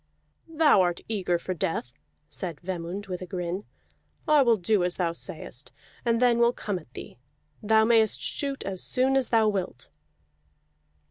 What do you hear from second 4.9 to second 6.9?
thou sayest, and then will come